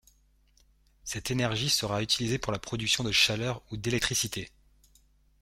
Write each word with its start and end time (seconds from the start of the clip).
Cette 1.03 1.29
énergie 1.29 1.69
sera 1.69 2.01
utilisée 2.01 2.39
pour 2.39 2.51
la 2.51 2.57
production 2.57 3.03
de 3.03 3.11
chaleur 3.11 3.61
ou 3.69 3.77
d'électricité. 3.77 4.49